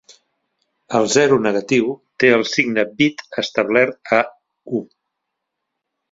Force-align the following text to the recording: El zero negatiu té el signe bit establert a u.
El 0.99 1.09
zero 1.15 1.35
negatiu 1.47 1.91
té 2.23 2.31
el 2.37 2.45
signe 2.51 2.85
bit 3.01 3.21
establert 3.41 4.13
a 4.21 4.23
u. 4.79 4.81